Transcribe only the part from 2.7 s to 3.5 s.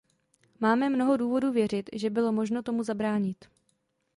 zabránit.